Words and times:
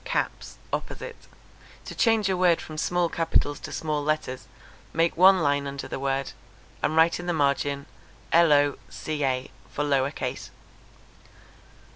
caps._ 0.03 0.55
opposite. 0.73 1.27
To 1.85 1.93
change 1.93 2.27
a 2.27 2.35
word 2.35 2.59
from 2.59 2.75
small 2.79 3.07
capitals 3.07 3.59
to 3.59 3.71
small 3.71 4.03
letters, 4.03 4.47
make 4.93 5.15
one 5.15 5.43
line 5.43 5.67
under 5.67 5.87
the 5.87 5.99
word, 5.99 6.31
and 6.81 6.95
write 6.95 7.19
in 7.19 7.27
the 7.27 7.33
margin 7.33 7.85
lo. 8.33 8.77
ca., 8.89 9.51
for 9.69 9.83
'lower 9.83 10.09
case.' 10.09 10.49